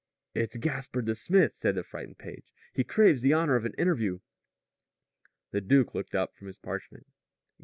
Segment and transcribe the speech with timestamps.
[0.33, 2.51] "It's Gaspard the smith," said the frightened page.
[2.73, 4.17] "He craves the honor of an interview."
[5.51, 7.05] The duke looked up from his parchment.